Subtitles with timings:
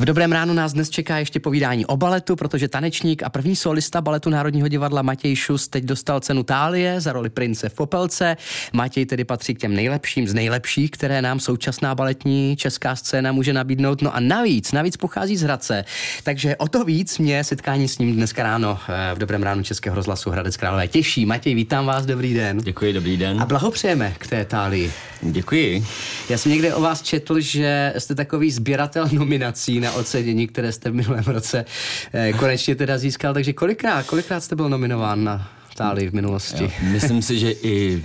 [0.00, 4.00] V dobrém ránu nás dnes čeká ještě povídání o baletu, protože tanečník a první solista
[4.00, 8.36] baletu Národního divadla Matěj Šus teď dostal cenu Tálie za roli prince v Popelce.
[8.72, 13.52] Matěj tedy patří k těm nejlepším z nejlepších, které nám současná baletní česká scéna může
[13.52, 14.02] nabídnout.
[14.02, 15.84] No a navíc, navíc pochází z Hradce.
[16.22, 19.96] Takže o to víc mě setkání s ním dneska ráno eh, v dobrém ránu Českého
[19.96, 21.26] rozhlasu Hradec Králové těší.
[21.26, 22.58] Matěj, vítám vás, dobrý den.
[22.58, 23.40] Děkuji, dobrý den.
[23.40, 24.92] A blahopřejeme k té Tálii.
[25.22, 25.84] Děkuji.
[26.28, 30.90] Já jsem někde o vás četl, že jste takový sběratel nominací na ocenění, které jste
[30.90, 31.64] v minulém roce
[32.12, 33.34] eh, konečně teda získal.
[33.34, 36.64] Takže kolikrát, kolikrát jste byl nominován na Tálii v minulosti.
[36.64, 38.02] Jo, myslím si, že i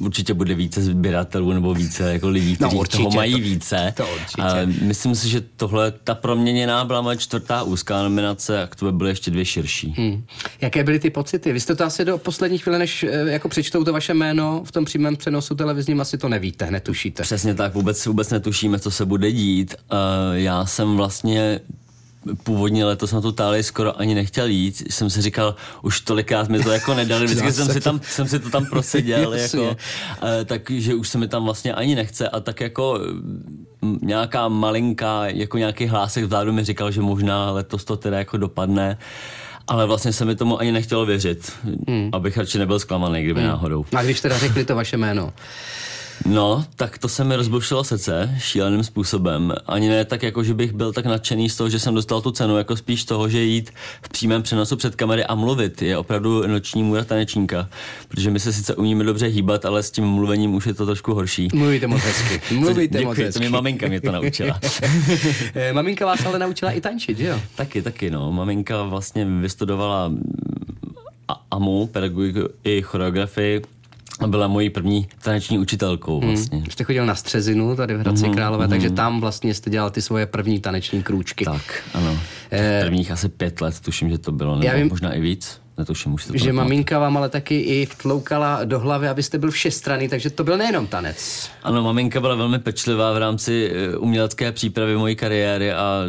[0.00, 3.38] určitě bude více sběratelů nebo více jako lidí, no, kteří no, určitě, toho mají to,
[3.38, 3.92] více.
[3.96, 4.42] To určitě.
[4.42, 8.92] A myslím si, že tohle, ta proměněná byla moje čtvrtá úzká nominace a k tomu
[8.92, 9.94] byly ještě dvě širší.
[9.98, 10.24] Hmm.
[10.60, 11.52] Jaké byly ty pocity?
[11.52, 14.72] Vy jste to asi do posledních chvíle, než eh, jako přečtou to vaše jméno v
[14.72, 17.22] tom přímém přenosu televizním, asi to nevíte, netušíte.
[17.22, 19.74] Přesně tak, vůbec, vůbec netušíme, co se bude dít.
[19.74, 19.98] Uh,
[20.36, 21.60] já jsem vlastně
[22.42, 24.92] původně letos na tu Tálii skoro ani nechtěl jít.
[24.92, 28.38] Jsem si říkal, už tolikrát mi to jako nedali, vždycky jsem si, tam, jsem si
[28.38, 29.76] to tam proseděl, jako,
[30.44, 33.00] takže už se mi tam vlastně ani nechce a tak jako
[34.02, 38.98] nějaká malinká, jako nějaký hlásek vzadu mi říkal, že možná letos to teda jako dopadne.
[39.66, 41.52] Ale vlastně se mi tomu ani nechtělo věřit,
[41.88, 42.10] hmm.
[42.12, 43.48] abych radši nebyl zklamaný, kdyby hmm.
[43.48, 43.84] náhodou.
[43.96, 45.32] A když teda řekli to vaše jméno,
[46.26, 49.52] No, tak to se mi rozbušilo srdce šíleným způsobem.
[49.66, 52.30] Ani ne tak, jako že bych byl tak nadšený z toho, že jsem dostal tu
[52.30, 53.70] cenu, jako spíš toho, že jít
[54.02, 57.68] v přímém přenosu před kamery a mluvit je opravdu noční můra tanečníka.
[58.08, 61.14] Protože my se sice umíme dobře hýbat, ale s tím mluvením už je to trošku
[61.14, 61.48] horší.
[61.54, 62.54] Mluvíte moc hezky.
[62.54, 63.32] Mluvíte Děkuji, moc hezky.
[63.32, 64.60] to mě maminka mě to naučila.
[65.54, 67.40] Eh, maminka vás ale naučila i tančit, že jo?
[67.54, 68.32] Taky, taky, no.
[68.32, 70.12] Maminka vlastně vystudovala
[71.50, 73.73] AMU, pedagogiku i choreografii a
[74.26, 76.28] byla mojí první taneční učitelkou hmm.
[76.28, 76.58] vlastně.
[76.58, 76.70] Hmm.
[76.70, 80.02] Jste chodil na Střezinu tady v Hradci mm-hmm, Králové, takže tam vlastně jste dělal ty
[80.02, 81.44] svoje první taneční krůčky.
[81.44, 82.18] Tak, ano.
[82.50, 85.60] Eh, prvních asi pět let, tuším, že to bylo, nebo vím, možná i víc.
[85.78, 90.08] Netuším, už to Že maminka vám ale taky i vtloukala do hlavy, abyste byl všestranný,
[90.08, 91.50] takže to byl nejenom tanec.
[91.62, 96.02] Ano, maminka byla velmi pečlivá v rámci eh, umělecké přípravy mojí kariéry a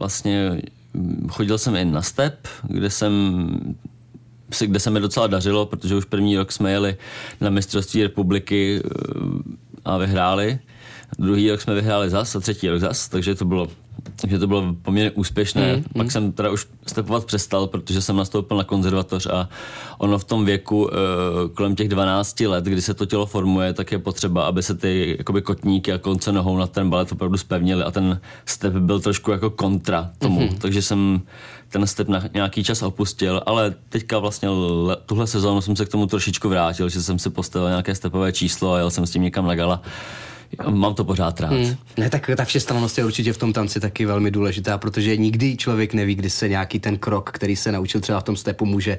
[0.00, 0.60] vlastně
[0.94, 3.46] hm, chodil jsem i na step, kde jsem
[4.66, 6.96] kde se mi docela dařilo, protože už první rok jsme jeli
[7.40, 8.90] na mistrovství republiky eh,
[9.84, 10.58] a vyhráli.
[11.18, 13.68] Druhý rok jsme vyhráli zas a třetí rok zas, takže to bylo
[14.16, 15.76] takže to bylo poměrně úspěšné.
[15.76, 16.10] Mm, Pak mm.
[16.10, 19.48] jsem teda už stepovat přestal, protože jsem nastoupil na konzervatoř a
[19.98, 20.90] ono v tom věku uh,
[21.54, 25.14] kolem těch 12 let, kdy se to tělo formuje, tak je potřeba, aby se ty
[25.18, 29.30] jakoby kotníky a konce nohou na ten balet opravdu spevnili a ten step byl trošku
[29.30, 30.40] jako kontra tomu.
[30.40, 30.58] Mm-hmm.
[30.58, 31.20] Takže jsem
[31.68, 35.88] ten step na nějaký čas opustil, ale teďka vlastně le, tuhle sezónu jsem se k
[35.88, 39.22] tomu trošičku vrátil, že jsem si postavil nějaké stepové číslo a jel jsem s tím
[39.22, 39.82] někam na gala.
[40.70, 41.52] Mám to pořád rád.
[41.52, 41.76] Hmm.
[41.96, 45.94] Ne, tak ta všestrannost je určitě v tom tanci taky velmi důležitá, protože nikdy člověk
[45.94, 48.98] neví, kdy se nějaký ten krok, který se naučil třeba v tom stepu, může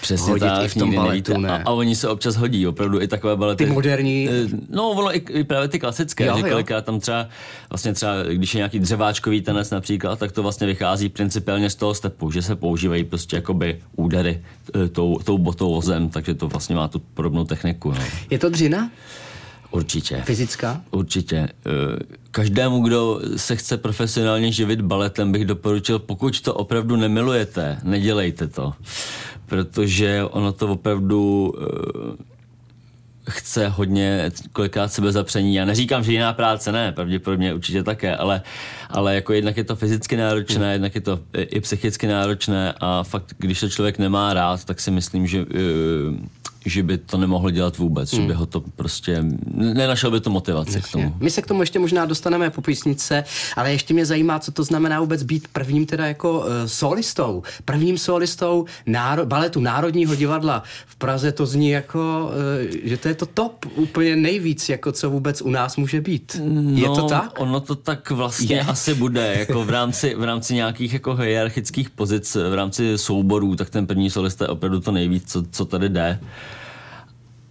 [0.00, 1.40] Přesně hodit tak, i v tom baletu.
[1.40, 1.48] Ne?
[1.48, 3.64] A, a oni se občas hodí, opravdu i takové balety.
[3.64, 4.28] Ty moderní.
[4.28, 7.28] Eh, no, ono i, i právě ty klasické, jo, že kolikrát tam třeba,
[7.70, 11.94] vlastně třeba, když je nějaký dřeváčkový tanec například, tak to vlastně vychází principiálně z toho
[11.94, 14.42] stepu, že se používají prostě jakoby údery
[14.74, 17.90] eh, tou, tou botou vozem, takže to vlastně má tu podobnou techniku.
[17.90, 18.00] No.
[18.30, 18.90] Je to dřina?
[19.70, 20.22] Určitě.
[20.24, 20.80] Fyzická?
[20.90, 21.36] Určitě.
[21.36, 21.98] Eh,
[22.30, 28.72] každému, kdo se chce profesionálně živit baletem, bych doporučil, pokud to opravdu nemilujete, nedělejte to.
[29.46, 32.28] Protože ono to opravdu eh,
[33.30, 35.54] chce hodně kolikrát sebezapření.
[35.54, 38.42] Já neříkám, že jiná práce ne, pravděpodobně určitě také, ale,
[38.90, 40.72] ale jako jednak je to fyzicky náročné, hmm.
[40.72, 44.90] jednak je to i psychicky náročné a fakt, když to člověk nemá rád, tak si
[44.90, 45.46] myslím, že
[46.66, 48.22] že by to nemohl dělat vůbec, hmm.
[48.22, 49.24] že by ho to prostě,
[49.54, 50.88] nenašel by to motivaci Jasně.
[50.88, 51.14] k tomu.
[51.20, 53.24] My se k tomu ještě možná dostaneme po písnice,
[53.56, 57.98] ale ještě mě zajímá, co to znamená vůbec být prvním teda jako uh, solistou, prvním
[57.98, 62.30] solistou náro, baletu Národního divadla v Praze, to zní jako,
[62.62, 66.40] uh, že to je to top, úplně nejvíc, jako co vůbec u nás může být.
[66.44, 67.40] No, je to no, tak?
[67.40, 68.62] Ono to tak vlastně je.
[68.62, 73.70] asi bude, jako v rámci, v rámci nějakých jako hierarchických pozic, v rámci souborů, tak
[73.70, 76.20] ten první solista je opravdu to nejvíc, co, co tady jde.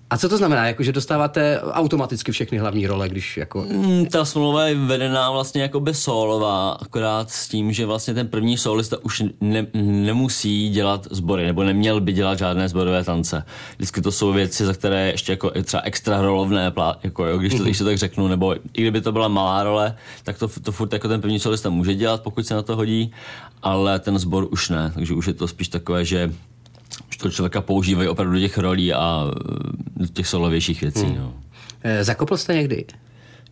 [0.09, 3.65] A co to znamená, jako, že dostáváte automaticky všechny hlavní role, když jako...
[3.69, 8.27] Mm, ta smlouva je vedená vlastně jako by solová, akorát s tím, že vlastně ten
[8.27, 13.43] první solista už ne, nemusí dělat sbory, nebo neměl by dělat žádné zborové tance.
[13.75, 17.63] Vždycky to jsou věci, za které ještě jako třeba extra rolovné, jako, jo, když, to,
[17.63, 20.93] když to tak řeknu, nebo i kdyby to byla malá role, tak to, to furt
[20.93, 23.11] jako ten první solista může dělat, pokud se na to hodí,
[23.63, 26.31] ale ten sbor už ne, takže už je to spíš takové, že
[27.09, 29.25] už to člověka používají opravdu do těch rolí a
[29.95, 31.05] do těch solovějších věcí.
[31.05, 31.17] Hmm.
[31.17, 31.33] No.
[31.83, 32.85] E, zakopl jste někdy?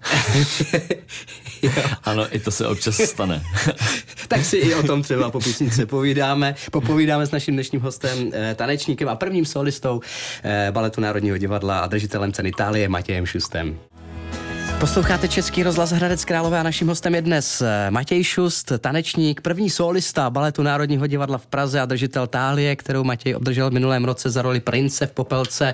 [2.04, 3.44] ano, i to se občas stane.
[4.28, 6.56] tak si i o tom třeba po písnice povídáme.
[6.72, 10.02] Popovídáme s naším dnešním hostem, eh, tanečníkem a prvním solistou
[10.72, 13.80] Baletu Národního divadla a držitelem ceny Itálie Matějem Šustem.
[14.80, 19.70] Posloucháte Český rozhlas Hradec Králové a naším hostem je dnes eh, Matěj Šust, tanečník, první
[19.70, 24.30] solista baletu Národního divadla v Praze a držitel tálie, kterou Matěj obdržel v minulém roce
[24.30, 25.74] za roli prince v Popelce.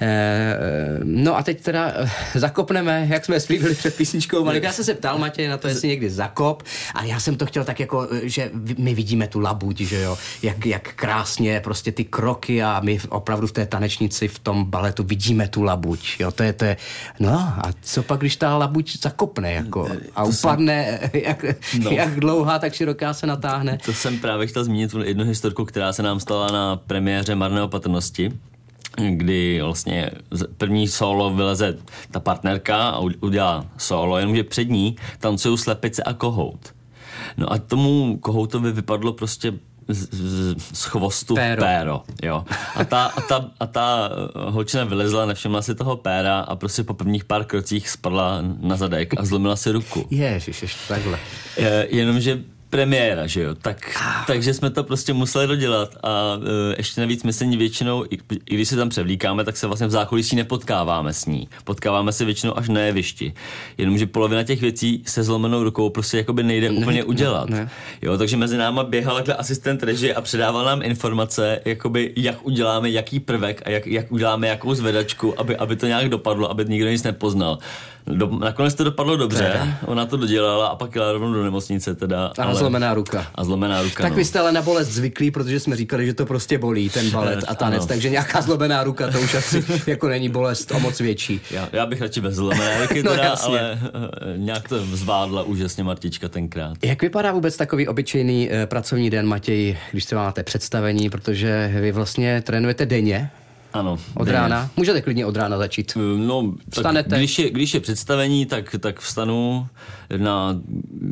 [0.00, 0.56] Eh,
[1.04, 4.62] no a teď teda eh, zakopneme, jak jsme slíbili před písničkou Malik.
[4.62, 6.62] Já jsem se ptal Matěj na to, jestli někdy zakop
[6.94, 10.66] a já jsem to chtěl tak jako, že my vidíme tu labuť, že jo, jak,
[10.66, 15.48] jak krásně prostě ty kroky a my opravdu v té tanečnici v tom baletu vidíme
[15.48, 16.76] tu labuť, jo, to je, to je,
[17.20, 21.20] no a co pak, když ta labuť zakopne jako a to upadne, jsem...
[21.22, 21.44] jak,
[21.82, 21.90] no.
[21.90, 23.78] jak dlouhá, tak široká se natáhne.
[23.84, 28.32] To jsem právě chtěl zmínit jednu historku, která se nám stala na premiéře Marné opatrnosti
[29.06, 30.10] kdy vlastně
[30.56, 31.78] první solo vyleze
[32.10, 36.74] ta partnerka a udělá solo, jenomže před ní tancují slepice a kohout.
[37.36, 39.52] No a tomu kohoutovi vypadlo prostě
[39.88, 41.62] z, z, z chvostu péro.
[41.62, 42.44] péro jo.
[42.74, 46.94] A ta, a, ta, a ta holčina vylezla, nevšimla si toho péra a prostě po
[46.94, 50.06] prvních pár krocích spadla na zadek a zlomila si ruku.
[50.10, 51.18] Ježiš, ještě takhle.
[51.56, 52.38] Je, jenomže
[52.70, 54.24] premiéra, že jo, tak, ah.
[54.26, 56.44] takže jsme to prostě museli dodělat a uh,
[56.76, 59.86] ještě navíc my se ní většinou, i, i když se tam převlíkáme, tak se vlastně
[59.86, 61.48] v zákulisí nepotkáváme s ní.
[61.64, 63.34] Potkáváme se většinou až na jevišti.
[63.78, 67.48] Jenomže polovina těch věcí se zlomenou rukou prostě jakoby nejde ne, úplně udělat.
[67.48, 67.70] Ne, ne.
[68.02, 72.90] Jo, takže mezi náma běhal takhle asistent režie a předával nám informace, jakoby jak uděláme
[72.90, 76.88] jaký prvek a jak, jak uděláme jakou zvedačku, aby, aby to nějak dopadlo, aby nikdo
[76.88, 77.58] nic nepoznal.
[78.12, 79.68] Do, nakonec to dopadlo dobře, teda.
[79.86, 82.32] ona to dodělala a pak jela rovnou do nemocnice teda.
[82.38, 83.26] A ale, zlomená ruka.
[83.34, 84.16] A zlomená ruka, Tak no.
[84.16, 87.44] vy jste ale na bolest zvyklí, protože jsme říkali, že to prostě bolí, ten balet
[87.48, 87.86] a tanec, ano.
[87.86, 91.40] takže nějaká zlomená ruka, to už asi jako není bolest o moc větší.
[91.50, 95.84] Já, já bych radši bez zlomené ruky no, teda, ale uh, nějak to zvládla úžasně
[95.84, 96.76] Martička tenkrát.
[96.84, 101.92] Jak vypadá vůbec takový obyčejný uh, pracovní den, Matěj, když třeba máte představení, protože vy
[101.92, 103.30] vlastně trénujete denně,
[103.72, 103.98] ano.
[104.14, 104.70] Od rána?
[104.76, 105.92] Můžete klidně od rána začít.
[106.16, 107.16] No, Vstanete?
[107.18, 109.66] Když je, když je představení, tak, tak vstanu
[110.16, 110.60] na,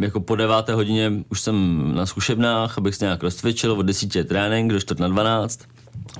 [0.01, 4.25] jako po deváté hodině už jsem na zkušebnách, abych se nějak rozcvičil, od desítě je
[4.25, 5.61] trénink do čtvrt na dvanáct,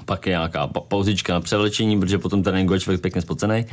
[0.05, 3.67] pak je nějaká pauzička na převlečení, protože potom tréninku je člověk pěkně spocený.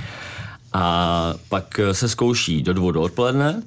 [0.73, 3.63] A pak se zkouší do dvou do odpoledne,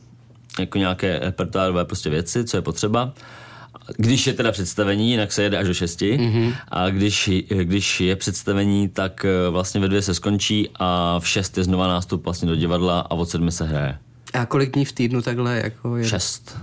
[0.59, 3.13] jako nějaké repertoárové prostě věci, co je potřeba.
[3.97, 6.00] Když je teda představení, jinak se jede až do 6.
[6.00, 6.55] Mm-hmm.
[6.69, 7.31] A když,
[7.62, 11.88] když je představení, tak eh, vlastně ve dvě se skončí a v 6 je znova
[11.88, 13.99] nástup vlastně do divadla a od sedmi se hraje.
[14.33, 16.09] A kolik dní v týdnu takhle jako je?
[16.09, 16.59] Šest.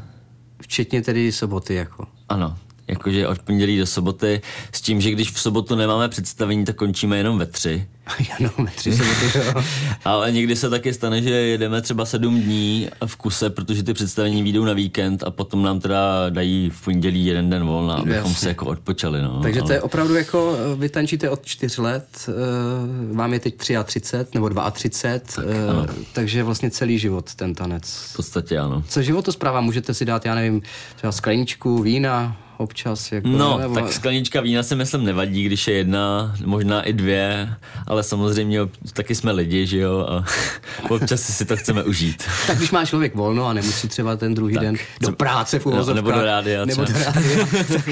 [0.62, 2.08] Včetně tedy soboty jako.
[2.30, 2.58] Ano
[2.88, 4.42] jakože od pondělí do soboty,
[4.72, 7.88] s tím, že když v sobotu nemáme představení, tak končíme jenom ve tři.
[8.40, 9.64] jenom ve tři soboty, jo.
[10.06, 14.44] Ale někdy se taky stane, že jedeme třeba sedm dní v kuse, protože ty představení
[14.44, 18.36] výjdou na víkend a potom nám teda dají v pondělí jeden den volna, abychom Jasně.
[18.36, 19.22] se jako odpočali.
[19.22, 19.42] No.
[19.42, 19.68] Takže ale...
[19.68, 24.18] to je opravdu jako, eh, vy tančíte od čtyř let, uh, vám je teď 33
[24.34, 27.84] nebo 32, tak, uh, takže vlastně celý život ten tanec.
[28.12, 28.84] V podstatě ano.
[28.88, 30.62] Co životospráva, můžete si dát, já nevím,
[30.96, 33.12] třeba skleničku vína, občas.
[33.12, 33.76] Jako, no, nebo...
[33.76, 37.50] tak sklenička vína si myslím nevadí, když je jedna, možná i dvě,
[37.88, 38.60] ale samozřejmě
[38.94, 40.26] taky jsme lidi, že jo, a
[40.90, 42.24] občas si to chceme užít.
[42.48, 45.66] tak když má člověk volno a nemusí třeba ten druhý tak, den do práce v
[45.66, 46.66] no, nebo do rádia.
[46.66, 47.48] Nebo do rádia.
[47.74, 47.86] tak...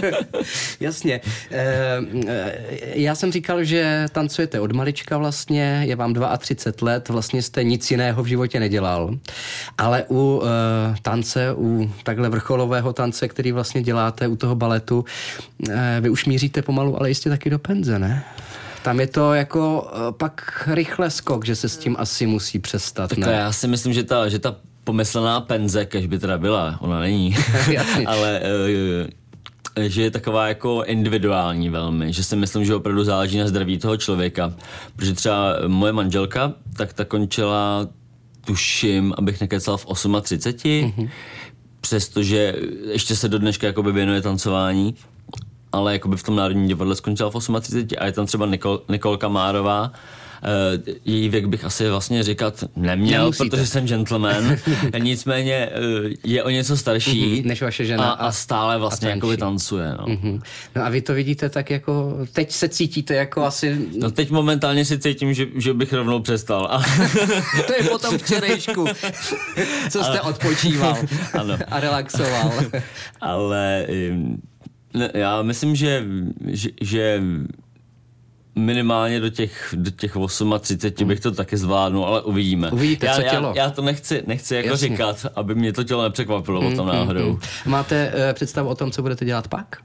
[0.80, 1.20] Jasně.
[1.50, 2.00] E,
[2.94, 7.90] já jsem říkal, že tancujete od malička vlastně, je vám 32 let, vlastně jste nic
[7.90, 9.14] jiného v životě nedělal,
[9.78, 15.04] ale u e, tance, u takhle vrcholového tance, který vlastně děláte u toho baletu,
[15.70, 18.24] eh, vy už míříte pomalu, ale jistě taky do penze, ne?
[18.82, 23.10] Tam je to jako eh, pak rychle skok, že se s tím asi musí přestat,
[23.10, 23.32] tak ne?
[23.32, 27.36] já si myslím, že ta, že ta pomyslená penze, kež by teda byla, ona není,
[28.06, 29.10] ale uh,
[29.86, 33.96] že je taková jako individuální velmi, že si myslím, že opravdu záleží na zdraví toho
[33.96, 34.54] člověka,
[34.96, 37.88] protože třeba moje manželka, tak ta končila
[38.46, 39.86] tuším, abych nekecal v
[40.22, 41.10] 38, mm-hmm
[41.80, 42.54] přestože
[42.90, 44.94] ještě se do dneška jakoby věnuje tancování,
[45.72, 49.28] ale jakoby v tom Národním divadle skončila v 38 a je tam třeba Nikol, Nikolka
[49.28, 49.92] Márová,
[51.04, 53.50] její věk bych asi vlastně říkat neměl, Nemusíte.
[53.50, 54.56] protože jsem gentleman.
[54.98, 55.68] Nicméně
[56.04, 57.42] uh, je o něco starší.
[57.42, 58.10] Mm-hmm, než vaše žena.
[58.10, 59.94] A, a stále vlastně jako tancuje.
[59.98, 60.06] No.
[60.06, 60.40] Mm-hmm.
[60.76, 63.88] no a vy to vidíte tak jako, teď se cítíte jako asi...
[64.00, 66.68] No teď momentálně si cítím, že, že bych rovnou přestal.
[66.70, 66.82] A...
[67.66, 68.86] to je potom včerejšku,
[69.90, 70.20] co jste Ale...
[70.20, 70.98] odpočíval
[71.32, 71.58] ano.
[71.68, 72.52] a relaxoval.
[73.20, 73.86] Ale
[75.14, 76.04] já myslím, že,
[76.46, 77.22] že, že
[78.54, 80.16] minimálně do těch, do těch
[80.60, 82.70] 38 bych to taky zvládnul, ale uvidíme.
[82.70, 83.52] Uvidíte, já, co tělo.
[83.56, 84.88] Já, já to nechci, nechci jako Jasně.
[84.88, 87.32] říkat, aby mě to tělo nepřekvapilo mm, potom náhodou.
[87.32, 89.76] Mm, Máte uh, představu o tom, co budete dělat pak?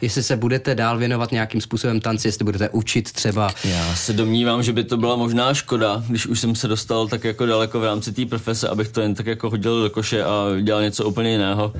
[0.00, 3.50] Jestli se budete dál věnovat nějakým způsobem tanci, jestli budete učit třeba.
[3.64, 7.24] Já se domnívám, že by to byla možná škoda, když už jsem se dostal tak
[7.24, 10.44] jako daleko v rámci té profese, abych to jen tak jako hodil do koše a
[10.62, 11.72] dělal něco úplně jiného.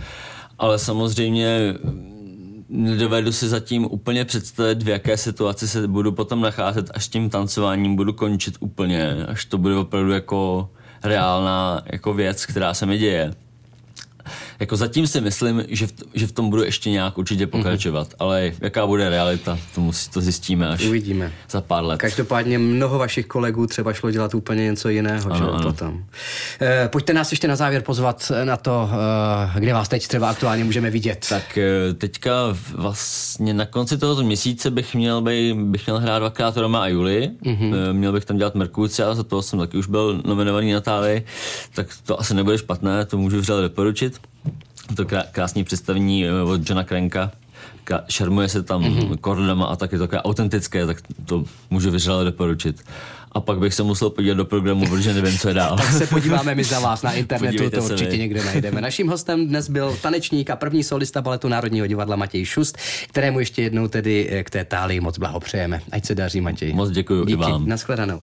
[0.58, 1.74] Ale samozřejmě
[2.68, 7.96] nedovedu si zatím úplně představit, v jaké situaci se budu potom nacházet, až tím tancováním
[7.96, 10.70] budu končit úplně, až to bude opravdu jako
[11.02, 13.34] reálná jako věc, která se mi děje.
[14.60, 18.16] Jako zatím si myslím, že v, že v tom budu ještě nějak určitě pokračovat, mm-hmm.
[18.18, 21.32] ale jaká bude realita, to, musí, to zjistíme až Uvidíme.
[21.50, 22.00] za pár let.
[22.00, 25.62] Každopádně mnoho vašich kolegů třeba šlo dělat úplně něco jiného, ano, že ano.
[25.62, 26.04] potom.
[26.60, 28.90] E, pojďte nás ještě na závěr pozvat na to,
[29.56, 31.26] e, kde vás teď třeba aktuálně můžeme vidět.
[31.28, 31.58] Tak
[31.98, 32.32] teďka
[32.74, 37.30] vlastně na konci tohoto měsíce bych měl, by, bych měl hrát dvakrát Roma a Juli,
[37.42, 37.92] mm-hmm.
[37.92, 41.24] měl bych tam dělat Merkucia, za toho jsem taky už byl nominovaný na Tálii,
[41.74, 44.20] tak to asi nebude špatné, to můžu vřele doporučit
[44.94, 47.30] to krásné představení od Johna Krenka.
[48.08, 49.16] Šarmuje se tam mm-hmm.
[49.16, 50.96] kordama a tak je to takové autentické, tak
[51.26, 52.82] to můžu vyřele doporučit.
[53.32, 55.76] A pak bych se musel podívat do programu, protože nevím, co je dál.
[55.76, 58.18] tak se podíváme my za vás na internetu, Podívejte to určitě mi.
[58.18, 58.80] někde najdeme.
[58.80, 62.78] Naším hostem dnes byl tanečník a první solista baletu Národního divadla Matěj Šust,
[63.08, 65.80] kterému ještě jednou tedy k té tálii moc blahopřejeme.
[65.92, 66.72] Ať se daří, Matěj.
[66.72, 67.32] Moc děkuji Díky.
[67.32, 67.68] i vám.
[67.68, 68.14] Naschledanou.